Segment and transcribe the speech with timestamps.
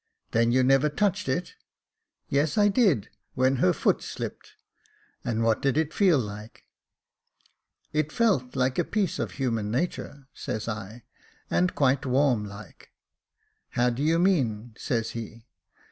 [0.31, 1.53] 'Then you never touched it?'
[2.07, 4.53] * Yes, I did, when her foot slipped.''
[5.23, 6.65] And what did it feel like?'
[7.93, 12.89] 'It felt like a piece of human natur,' says I, * and quite warm like.''
[13.77, 15.45] How do you mean?' says he.